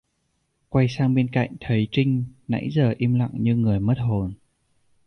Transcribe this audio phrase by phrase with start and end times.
[0.71, 4.33] Quay sang bên cạnh thấy trinh nãy giờ im lặng như người mất hồn